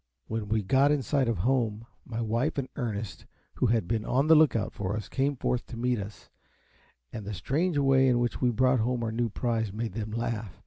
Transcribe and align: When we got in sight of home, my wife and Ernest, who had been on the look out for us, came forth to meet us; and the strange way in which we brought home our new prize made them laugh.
When 0.25 0.47
we 0.49 0.63
got 0.63 0.89
in 0.91 1.03
sight 1.03 1.27
of 1.27 1.37
home, 1.37 1.85
my 2.05 2.21
wife 2.21 2.57
and 2.57 2.67
Ernest, 2.75 3.27
who 3.57 3.67
had 3.67 3.87
been 3.87 4.03
on 4.03 4.25
the 4.25 4.33
look 4.33 4.55
out 4.55 4.73
for 4.73 4.95
us, 4.97 5.07
came 5.07 5.35
forth 5.35 5.67
to 5.67 5.77
meet 5.77 5.99
us; 5.99 6.31
and 7.13 7.23
the 7.23 7.35
strange 7.35 7.77
way 7.77 8.07
in 8.07 8.17
which 8.17 8.41
we 8.41 8.49
brought 8.49 8.79
home 8.79 9.03
our 9.03 9.11
new 9.11 9.29
prize 9.29 9.71
made 9.71 9.93
them 9.93 10.09
laugh. 10.09 10.59